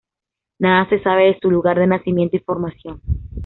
Nada 0.57 0.89
se 0.89 0.99
sabe 1.03 1.25
de 1.25 1.37
su 1.39 1.51
lugar 1.51 1.77
de 1.77 1.85
nacimiento 1.85 2.35
y 2.35 2.39
formación. 2.39 3.01